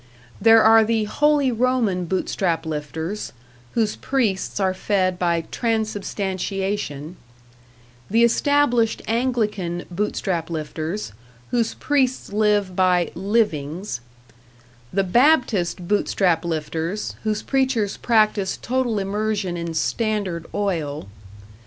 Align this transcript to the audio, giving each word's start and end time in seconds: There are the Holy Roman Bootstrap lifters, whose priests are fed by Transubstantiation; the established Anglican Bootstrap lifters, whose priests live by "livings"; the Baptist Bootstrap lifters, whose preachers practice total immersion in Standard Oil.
There 0.41 0.63
are 0.63 0.83
the 0.83 1.03
Holy 1.03 1.51
Roman 1.51 2.05
Bootstrap 2.05 2.65
lifters, 2.65 3.33
whose 3.73 3.95
priests 3.97 4.59
are 4.59 4.73
fed 4.73 5.19
by 5.19 5.41
Transubstantiation; 5.51 7.17
the 8.09 8.23
established 8.23 9.03
Anglican 9.07 9.85
Bootstrap 9.91 10.49
lifters, 10.49 11.13
whose 11.51 11.75
priests 11.75 12.33
live 12.33 12.75
by 12.75 13.11
"livings"; 13.13 14.01
the 14.91 15.03
Baptist 15.03 15.87
Bootstrap 15.87 16.43
lifters, 16.43 17.15
whose 17.23 17.43
preachers 17.43 17.97
practice 17.97 18.57
total 18.59 18.97
immersion 18.97 19.55
in 19.55 19.75
Standard 19.75 20.47
Oil. 20.55 21.09